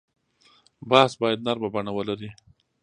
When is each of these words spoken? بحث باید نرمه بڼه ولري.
بحث 0.89 1.11
باید 1.21 1.39
نرمه 1.47 1.69
بڼه 1.73 1.91
ولري. 1.97 2.29